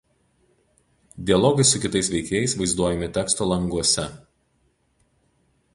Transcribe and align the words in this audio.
Dialogai 1.31 1.65
su 1.71 1.81
kitais 1.83 2.09
veikėjais 2.15 2.57
vaizduojami 2.63 3.11
teksto 3.19 3.49
languose. 3.53 4.09